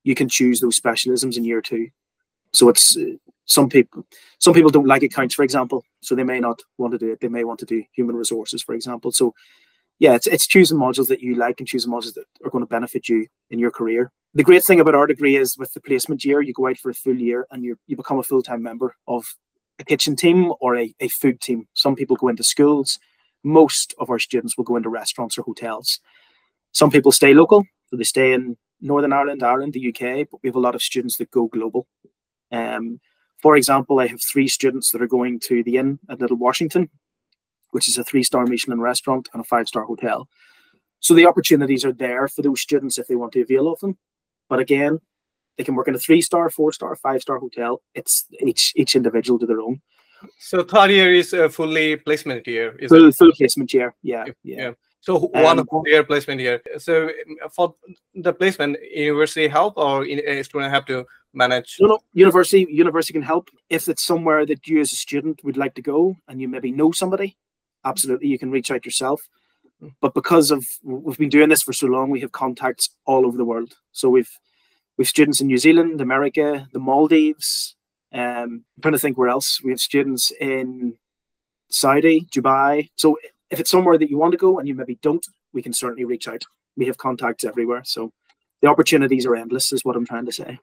[0.03, 1.89] you can choose those specialisms in year two.
[2.53, 2.97] So it's
[3.51, 4.07] some people
[4.39, 7.21] some people don't like accounts, for example, so they may not want to do it.
[7.21, 9.11] They may want to do human resources, for example.
[9.11, 9.35] So
[9.99, 12.69] yeah, it's it's choosing modules that you like and choosing modules that are going to
[12.69, 14.13] benefit you in your career.
[14.35, 16.91] The great thing about our degree is with the placement year, you go out for
[16.91, 19.27] a full year and you you become a full time member of
[19.81, 21.67] a kitchen team or a, a food team.
[21.75, 23.01] Some people go into schools.
[23.43, 25.99] Most of our students will go into restaurants or hotels.
[26.71, 30.49] Some people stay local, so they stay in Northern Ireland, Ireland, the UK, but we
[30.49, 31.89] have a lot of students that go global.
[32.53, 33.01] Um,
[33.43, 36.91] for example, I have three students that are going to the Inn at Little Washington,
[37.71, 40.29] which is a three-star Michelin restaurant and a five-star hotel.
[41.01, 43.97] So the opportunities are there for those students if they want to avail of them.
[44.49, 45.01] But again,
[45.57, 47.83] they can work in a three-star, four-star, five-star hotel.
[47.95, 49.81] It's each each individual to their own.
[50.39, 52.77] So third year is a fully placement year.
[52.79, 53.15] Is full, it?
[53.15, 53.95] full placement year.
[54.03, 54.57] Yeah, yeah.
[54.61, 54.73] yeah.
[55.01, 56.61] So one um, year placement here.
[56.79, 57.11] So
[57.53, 57.75] for
[58.15, 61.77] the placement, university help or a student have to manage?
[61.81, 61.99] No, no.
[62.13, 65.83] University university can help if it's somewhere that you as a student would like to
[65.83, 67.37] go and you maybe know somebody.
[67.85, 69.23] Absolutely, you can reach out yourself.
[69.81, 69.89] Hmm.
[70.01, 73.37] But because of we've been doing this for so long, we have contacts all over
[73.37, 73.75] the world.
[73.93, 74.31] So we've
[74.99, 77.75] we've students in New Zealand, America, the Maldives.
[78.13, 79.61] Um, I'm trying to think where else.
[79.63, 80.99] We have students in
[81.71, 82.91] Saudi, Dubai.
[82.97, 83.17] So
[83.51, 86.05] if it's somewhere that you want to go and you maybe don't, we can certainly
[86.05, 86.43] reach out.
[86.77, 87.83] We have contacts everywhere.
[87.85, 88.13] So
[88.63, 90.59] the opportunities are endless, is what I'm trying to say.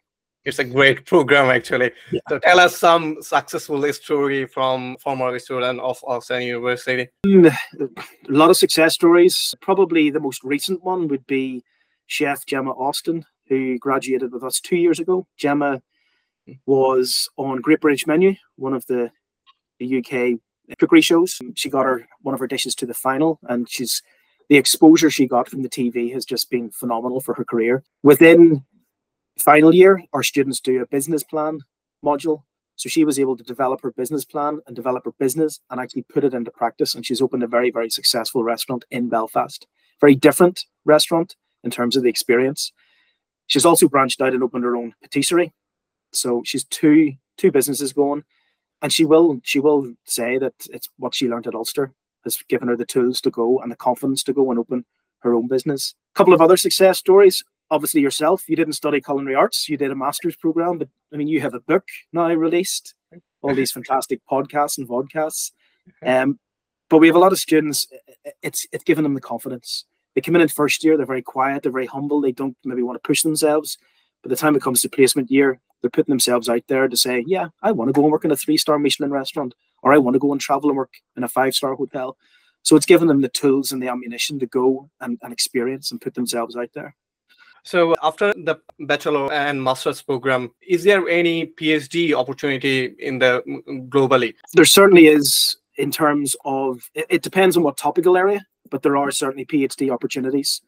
[0.46, 1.92] It's a great program, actually.
[2.10, 2.22] Yeah.
[2.30, 7.10] So tell us some successful story from former student of Ulster University.
[7.26, 9.54] Mm, a lot of success stories.
[9.60, 11.64] Probably the most recent one would be
[12.06, 15.28] Chef Gemma Austin, who graduated with us two years ago.
[15.38, 15.82] Gemma
[16.66, 19.12] was on Great British Menu, one of the,
[19.80, 20.40] the UK
[20.76, 21.40] cookery shows.
[21.56, 24.02] She got her one of her dishes to the final, and she's
[24.50, 27.84] the exposure she got from the TV has just been phenomenal for her career.
[28.04, 28.64] Within
[29.38, 31.60] final year, our students do a business plan
[32.04, 32.44] module.
[32.76, 36.04] So she was able to develop her business plan and develop her business and actually
[36.04, 36.94] put it into practice.
[36.94, 39.66] And she's opened a very, very successful restaurant in Belfast.
[40.00, 42.72] Very different restaurant in terms of the experience.
[43.48, 45.54] She's also branched out and opened her own patisserie.
[46.14, 48.24] So she's two two businesses going.
[48.82, 52.68] And she will she will say that it's what she learned at Ulster has given
[52.68, 54.86] her the tools to go and the confidence to go and open
[55.20, 55.96] her own business.
[56.14, 57.44] A couple of other success stories.
[57.70, 61.28] Obviously, yourself, you didn't study culinary arts, you did a master's program, but I mean,
[61.28, 62.94] you have a book now released,
[63.42, 65.52] all these fantastic podcasts and vodcasts.
[66.06, 66.40] Um,
[66.90, 67.88] but we have a lot of students,
[68.42, 69.84] it's, it's given them the confidence.
[70.16, 72.84] They come in in first year, they're very quiet, they're very humble, they don't maybe
[72.84, 73.78] want to push themselves.
[74.24, 77.24] By the time it comes to placement year, they're putting themselves out there to say,
[77.28, 79.98] yeah, I want to go and work in a three star Michelin restaurant, or I
[79.98, 82.18] want to go and travel and work in a five star hotel.
[82.64, 86.02] So it's given them the tools and the ammunition to go and, and experience and
[86.02, 86.96] put themselves out there.
[87.64, 93.44] So after the bachelor and master's program, is there any PhD opportunity in the
[93.90, 94.36] globally?
[94.54, 98.98] There certainly is in terms of it, it depends on what topical area, but there
[98.98, 100.62] are certainly PhD opportunities.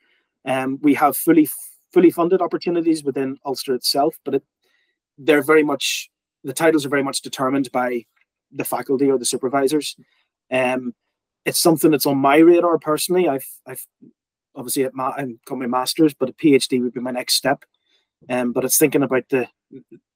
[0.45, 1.49] Um, we have fully
[1.93, 4.43] fully funded opportunities within Ulster itself, but it,
[5.19, 6.09] they're very much
[6.43, 8.05] the titles are very much determined by
[8.51, 9.95] the faculty or the supervisors.
[10.51, 10.95] Um,
[11.45, 13.27] it's something that's on my radar personally.
[13.27, 13.85] I've I've
[14.55, 17.63] obviously at ma- I'm got my masters, but a PhD would be my next step.
[18.29, 19.47] Um, but it's thinking about the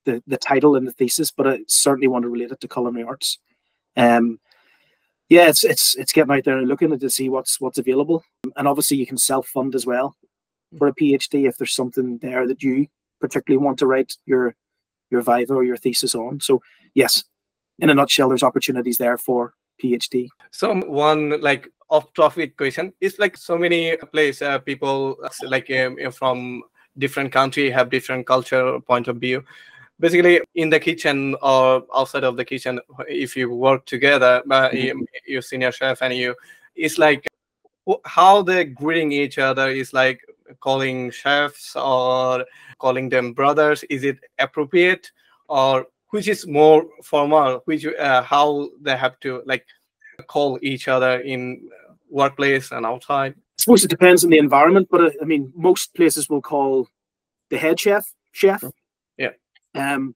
[0.06, 3.04] the the title and the thesis, but I certainly want to relate it to culinary
[3.04, 3.38] arts.
[3.96, 4.40] Um,
[5.30, 8.24] yeah, it's it's it's getting out there and looking to see what's what's available,
[8.56, 10.16] and obviously you can self fund as well
[10.78, 12.88] for a PhD if there's something there that you
[13.22, 14.56] particularly want to write your
[15.14, 16.40] your viva or your thesis on.
[16.42, 16.62] So
[16.94, 17.24] yes,
[17.80, 20.28] in a nutshell, there's opportunities there for PhD.
[20.52, 26.64] So one like off-topic question is like so many places uh, people like um, from
[26.98, 29.44] different country have different culture point of view.
[30.00, 35.02] Basically, in the kitchen or outside of the kitchen, if you work together, uh, mm-hmm.
[35.28, 36.36] you, senior chef and you,
[36.76, 37.28] it's like
[38.06, 40.22] how they're greeting each other is like
[40.60, 42.46] calling chefs or
[42.80, 43.84] calling them brothers.
[43.90, 45.12] Is it appropriate?
[45.48, 47.62] Or which is more formal?
[47.66, 49.66] Which uh, how they have to like
[50.28, 51.70] call each other in
[52.10, 53.34] workplace and outside?
[53.34, 56.88] I suppose it depends on the environment but uh, i mean most places will call
[57.50, 58.64] the head chef chef.
[59.18, 59.30] Yeah.
[59.76, 60.16] Um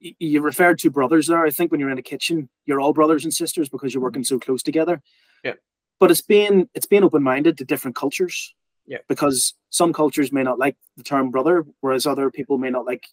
[0.00, 3.22] you referred to brothers there i think when you're in a kitchen you're all brothers
[3.22, 5.00] and sisters because you're working so close together.
[5.44, 5.54] Yeah
[6.02, 8.54] but it's being it's being open-minded to different cultures
[8.86, 8.98] yeah.
[9.08, 13.06] Because some cultures may not like the term brother, whereas other people may not like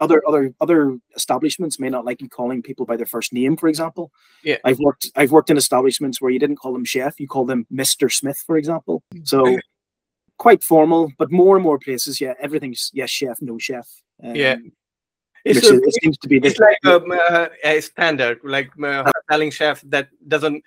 [0.00, 3.68] other other other establishments may not like you calling people by their first name, for
[3.68, 4.12] example.
[4.44, 4.58] Yeah.
[4.64, 7.66] I've worked I've worked in establishments where you didn't call them chef, you call them
[7.72, 8.12] Mr.
[8.12, 9.02] Smith, for example.
[9.24, 9.58] So
[10.38, 13.88] quite formal, but more and more places, yeah, everything's yes, chef, no chef.
[14.22, 14.56] Um, yeah.
[15.48, 19.10] It's, a, it seems to be it's like a, um, uh, a standard, like uh,
[19.30, 20.62] telling chef that doesn't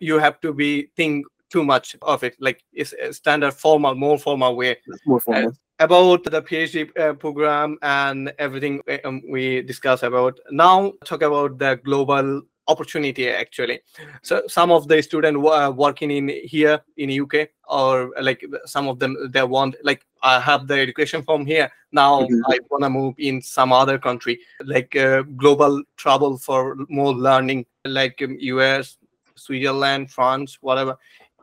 [0.00, 2.34] you have to be think too much of it.
[2.40, 4.76] Like it's a standard formal, more formal way.
[5.06, 5.48] more formal.
[5.48, 10.38] Uh, about the PhD uh, program and everything um, we discuss about.
[10.50, 13.80] Now talk about the global opportunity actually.
[14.22, 18.98] So some of the students uh, working in here in UK or like some of
[18.98, 21.70] them they want like I have the education from here.
[21.92, 22.40] Now mm-hmm.
[22.50, 27.66] I want to move in some other country like uh, global travel for more learning
[27.84, 28.96] like um, US,
[29.36, 30.96] Switzerland, France, whatever.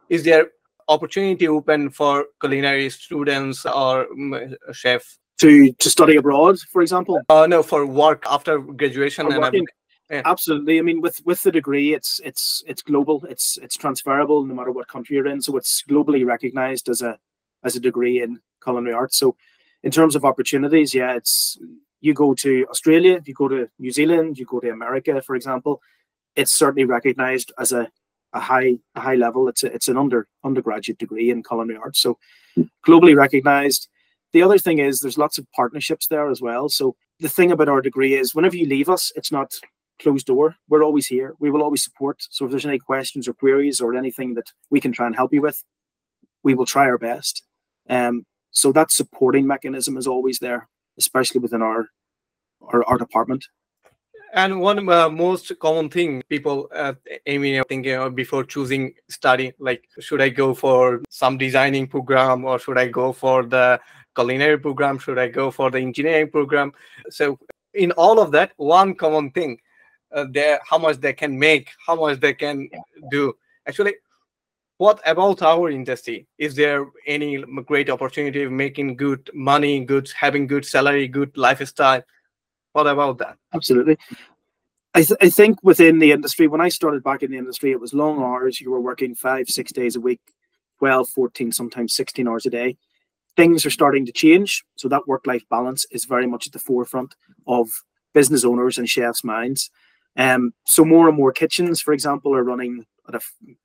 [0.10, 0.50] Is there
[0.88, 5.18] opportunity open for culinary students or um, chef?
[5.40, 7.20] To to study abroad for example?
[7.30, 9.68] Uh, no for work after graduation and
[10.12, 10.22] yeah.
[10.26, 10.78] absolutely.
[10.78, 13.26] I mean with with the degree it's it's it's global.
[13.30, 15.42] It's it's transferable no matter what country you're in.
[15.42, 17.18] So it's globally recognized as a
[17.64, 19.36] as a degree in culinary arts so
[19.84, 21.58] in terms of opportunities yeah it's
[22.00, 25.82] you go to australia you go to new zealand you go to america for example
[26.36, 27.90] it's certainly recognized as a
[28.34, 29.48] a high a high level.
[29.48, 32.18] It's a, it's an under undergraduate degree in culinary arts, so
[32.86, 33.88] globally recognized.
[34.34, 36.70] The other thing is there's lots of partnerships there as well.
[36.70, 39.54] So the thing about our degree is whenever you leave us, it's not
[40.02, 40.56] closed door.
[40.70, 41.36] We're always here.
[41.40, 42.26] We will always support.
[42.30, 45.34] So if there's any questions or queries or anything that we can try and help
[45.34, 45.62] you with,
[46.44, 47.44] we will try our best.
[47.90, 50.68] Um, so that supporting mechanism is always there,
[50.98, 51.88] especially within our
[52.62, 53.46] our, our department.
[54.34, 56.94] And one uh, most common thing people uh,
[57.26, 62.58] aiming thinking of before choosing study, like should I go for some designing program or
[62.58, 63.80] should I go for the
[64.16, 65.00] culinary program?
[65.00, 66.72] Should I go for the engineering program?
[67.10, 67.40] So
[67.74, 69.58] in all of that, one common thing,
[70.14, 72.70] uh, there how much they can make, how much they can
[73.10, 73.34] do.
[73.68, 73.96] Actually,
[74.82, 76.26] what about our industry?
[76.40, 82.02] Is there any great opportunity of making good money, good having good salary, good lifestyle?
[82.74, 83.38] What about that?
[83.54, 84.00] Absolutely.
[84.96, 87.80] I, th- I think within the industry, when I started back in the industry, it
[87.80, 88.60] was long hours.
[88.60, 90.20] You were working five, six days a week,
[90.80, 92.76] 12, 14, sometimes 16 hours a day.
[93.38, 94.66] Things are starting to change.
[94.78, 97.14] So that work life balance is very much at the forefront
[97.46, 97.70] of
[98.16, 99.70] business owners and chefs' minds.
[100.18, 102.88] Um, so more and more kitchens, for example, are running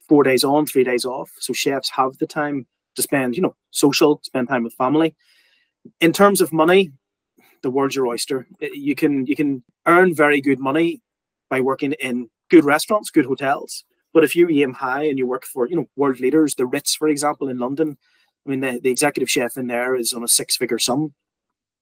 [0.09, 1.30] four days on, three days off.
[1.39, 2.66] So chefs have the time
[2.97, 5.14] to spend, you know, social, spend time with family.
[6.01, 6.93] In terms of money,
[7.62, 8.47] the world's your oyster.
[8.61, 11.01] You can you can earn very good money
[11.49, 13.84] by working in good restaurants, good hotels.
[14.12, 16.95] But if you aim high and you work for, you know, world leaders, the Ritz,
[16.95, 17.99] for example, in London,
[18.47, 21.12] I mean, the, the executive chef in there is on a six-figure sum.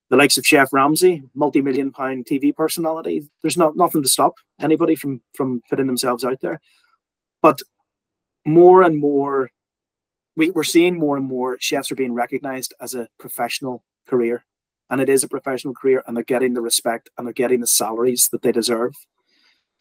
[0.09, 3.29] The likes of Chef Ramsay, multi-million pound TV personality.
[3.41, 6.59] There's not nothing to stop anybody from from putting themselves out there.
[7.45, 7.61] But
[8.43, 9.51] more and more,
[10.35, 14.43] we, we're seeing more and more chefs are being recognized as a professional career.
[14.89, 17.67] And it is a professional career, and they're getting the respect and they're getting the
[17.67, 18.95] salaries that they deserve.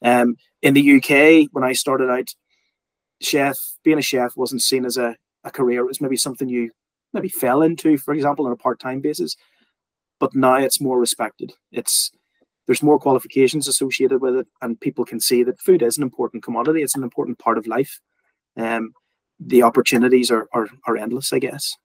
[0.02, 2.28] Um, in the UK, when I started out,
[3.22, 5.80] chef being a chef wasn't seen as a, a career.
[5.80, 6.70] It was maybe something you
[7.14, 9.38] maybe fell into, for example, on a part-time basis.
[10.20, 11.54] But now it's more respected.
[11.72, 12.12] It's
[12.66, 16.42] there's more qualifications associated with it, and people can see that food is an important
[16.42, 16.82] commodity.
[16.82, 18.00] It's an important part of life.
[18.56, 18.94] Um,
[19.40, 21.76] the opportunities are, are are endless, I guess.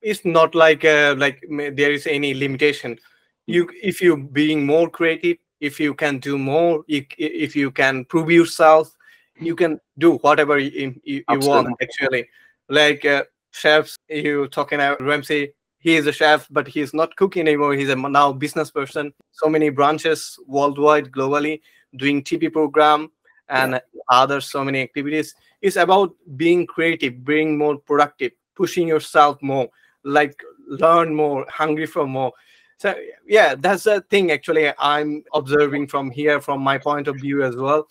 [0.00, 2.98] It's not like uh, like there is any limitation.
[3.46, 8.04] You if you being more creative, if you can do more, if, if you can
[8.04, 8.94] prove yourself,
[9.38, 12.28] you can do whatever you, you, you want actually.
[12.68, 15.52] Like uh, chefs, you talking about Ramsay,
[15.82, 17.74] he is a chef, but he's not cooking anymore.
[17.74, 19.12] He's a now business person.
[19.32, 21.60] So many branches worldwide, globally,
[21.96, 23.10] doing TV program
[23.48, 23.80] and yeah.
[24.08, 25.34] other so many activities.
[25.60, 29.68] It's about being creative, being more productive, pushing yourself more,
[30.04, 32.32] like learn more, hungry for more.
[32.78, 32.94] So
[33.26, 37.56] yeah, that's the thing actually I'm observing from here, from my point of view as
[37.56, 37.88] well.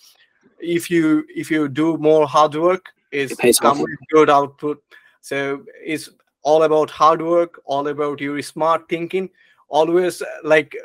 [0.60, 4.82] If you if you do more hard work, is come with good output.
[5.20, 6.10] So it's
[6.44, 9.30] all about hard work, all about your smart thinking.
[9.70, 10.76] Always like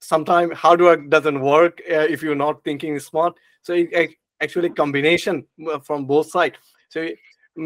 [0.00, 3.34] sometimes hard work doesn't work uh, if you're not thinking smart.
[3.62, 6.56] So it, actually combination uh, from both sides.
[6.88, 7.08] So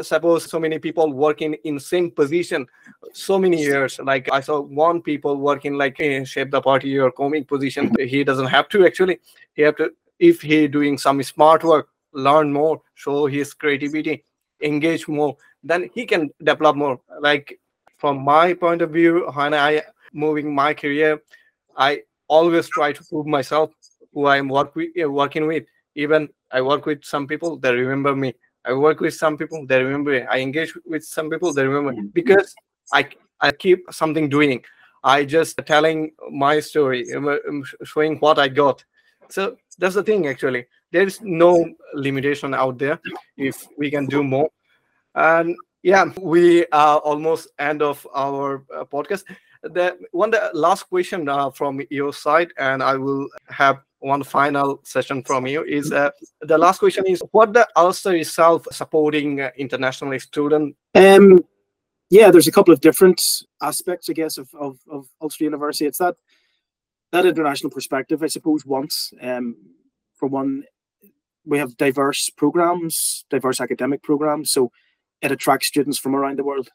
[0.01, 2.67] suppose so many people working in same position
[3.11, 7.43] so many years like i saw one people working like chef de partie or commis
[7.43, 9.19] position he doesn't have to actually
[9.55, 9.89] he have to
[10.19, 14.23] if he doing some smart work learn more show his creativity
[14.61, 16.99] engage more then he can develop more.
[17.19, 17.59] Like
[17.99, 19.83] from my point of view when i
[20.13, 21.21] moving my career
[21.77, 23.69] i always try to prove myself
[24.13, 25.65] who i'm work with, uh, working with.
[25.95, 28.33] Even i work with some people that remember me.
[28.65, 30.21] I work with some people they remember me.
[30.21, 32.09] i engage with some people they remember me.
[32.13, 32.55] Because
[32.93, 33.07] i
[33.41, 34.63] i keep something doing.
[35.03, 37.05] I just telling my story
[37.83, 38.83] showing what i got.
[39.29, 40.65] So that's the thing actually.
[40.91, 41.51] There is no
[41.93, 42.99] limitation out there.
[43.37, 44.49] If we can do more
[45.15, 49.23] and yeah, we are almost end of our uh, podcast.
[49.63, 54.81] The one the last question uh, from your side, and I will have one final
[54.85, 56.09] session from you is uh,
[56.41, 60.75] the last question is what the Ulster itself supporting uh, international student?
[60.95, 61.43] Um
[62.09, 63.21] yeah there's a couple of different
[63.61, 65.85] aspects i guess of, of, of ulster university.
[65.85, 66.15] It's that
[67.11, 69.55] that international perspective i suppose once um
[70.15, 70.63] for one
[71.45, 74.51] we have diverse programs diverse academic programs.
[74.51, 74.71] So
[75.21, 76.69] it attracts students from around the world.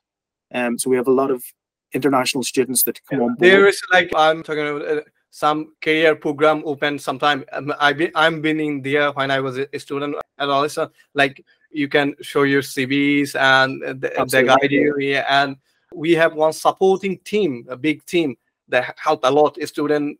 [0.52, 1.44] Um, so we have a lot of
[1.92, 3.38] international students that come yeah, on board.
[3.38, 7.44] There is like I'm talking about uh, some career program open sometime.
[7.52, 11.44] Um, I be, I'm been in there when I was a student at also like
[11.70, 14.96] you can show your CVs and the, they guide you.
[14.98, 15.56] Yeah, and
[15.92, 18.36] we have one supporting team, a big team
[18.68, 20.18] that help a lot student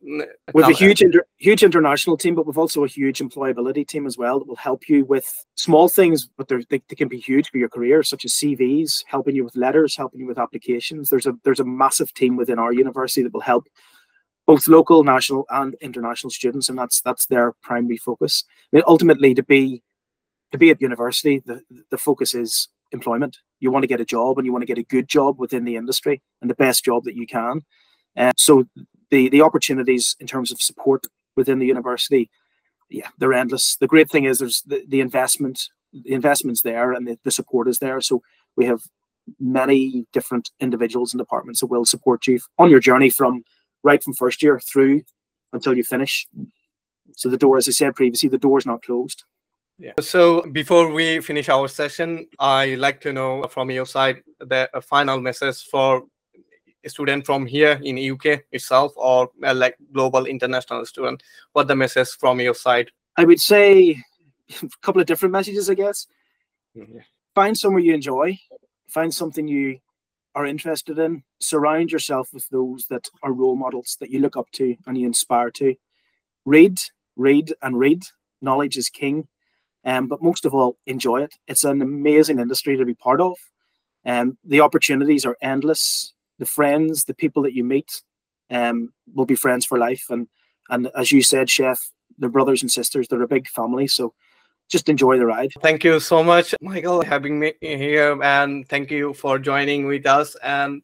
[0.53, 4.17] with a huge inter- huge international team but we've also a huge employability team as
[4.17, 7.57] well that will help you with small things but they, they can be huge for
[7.57, 11.09] your career such as cvs helping you with letters helping you with applications.
[11.09, 13.67] There's a there's a massive team within our university that will help
[14.45, 18.43] both local national and international students and that's that's their primary focus.
[18.71, 19.83] I mean, ultimately to be
[20.51, 23.37] to be at university the, the focus is employment.
[23.59, 25.65] You want to get a job and you want to get a good job within
[25.65, 27.61] the industry and the best job that you can
[28.17, 28.65] uh, so
[29.11, 31.05] the the opportunities in terms of support
[31.35, 32.29] within the university,
[32.89, 33.75] yeah, they're endless.
[33.77, 37.67] The great thing is there's the, the investment, the investment's there and the, the support
[37.67, 37.99] is there.
[38.01, 38.21] So
[38.55, 38.81] we have
[39.39, 43.43] many different individuals and departments that will support you on your journey from
[43.83, 45.03] right from first year through
[45.53, 46.27] until you finish.
[47.15, 49.23] So the door, as I said previously, the door is not closed.
[49.77, 49.93] Yeah.
[49.99, 55.19] So before we finish our session, I like to know from your side the final
[55.19, 56.05] message for
[56.89, 61.23] student from here in UK itself or uh, like global international student?
[61.53, 62.91] What the message from your side?
[63.17, 64.03] I would say
[64.61, 66.07] a couple of different messages, I guess.
[66.77, 66.99] Mm-hmm.
[67.33, 68.39] Find somewhere you enjoy,
[68.87, 69.79] find something you
[70.35, 74.49] are interested in, surround yourself with those that are role models that you look up
[74.51, 75.75] to and you inspire to.
[76.45, 76.79] Read,
[77.15, 78.03] read, and read.
[78.41, 79.27] Knowledge is king.
[79.85, 81.35] Um, but most of all, enjoy it.
[81.47, 83.35] It's an amazing industry to be part of.
[84.05, 86.13] Um, the opportunities are endless.
[86.39, 88.01] The friends, the people that you meet,
[88.49, 90.05] um, will be friends for life.
[90.09, 90.27] And
[90.69, 91.79] and as you said, Chef,
[92.17, 93.07] they're brothers and sisters.
[93.07, 93.87] They're a big family.
[93.87, 94.13] So
[94.67, 95.51] just enjoy the ride.
[95.61, 100.35] Thank you so much, Michael, having me here, and thank you for joining with us.
[100.41, 100.81] And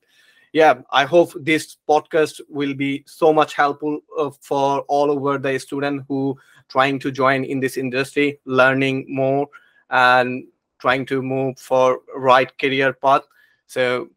[0.54, 5.58] yeah, I hope this podcast will be so much helpful uh, for all over the
[5.58, 6.38] student who
[6.70, 9.48] trying to join in this industry, learning more
[9.90, 10.46] and
[10.80, 13.24] trying to move for right career path.
[13.68, 14.10] So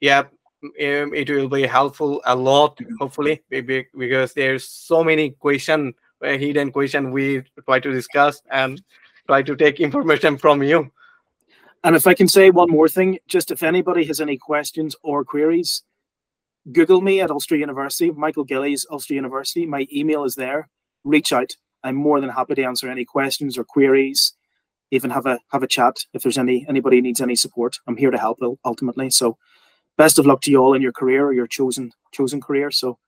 [0.00, 0.24] yeah,
[0.76, 5.94] it will be helpful a lot, hopefully, because there's so many question,
[6.24, 8.82] uh, hidden question we try to discuss and
[9.26, 10.90] try to take information from you.
[11.84, 15.24] And if I can say one more thing, just if anybody has any questions or
[15.24, 15.82] queries,
[16.70, 19.66] Google me at Ulster University, Michael Gillies, Ulster University.
[19.66, 20.68] My email is there.
[21.02, 21.56] Reach out.
[21.82, 24.34] I'm more than happy to answer any questions or queries.
[24.92, 27.78] Even have a have a chat if there's any anybody needs any support.
[27.88, 29.10] I'm here to help ultimately.
[29.10, 29.36] So,
[29.96, 32.70] best of luck to you all in your career or your chosen chosen career.
[32.70, 32.98] So,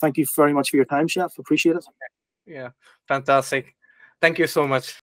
[0.00, 1.38] thank you very much for your time, Chef.
[1.38, 1.84] Appreciate it.
[2.46, 2.70] Yeah,
[3.06, 3.74] fantastic.
[4.20, 4.94] Thank you so much.